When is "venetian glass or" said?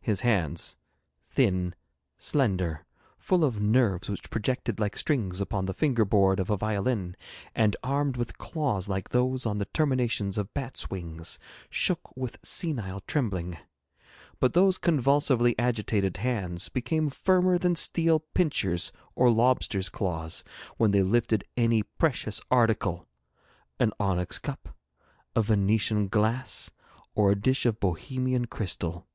25.42-27.32